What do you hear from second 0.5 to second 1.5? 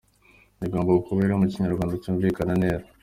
Igomba kuba iri mu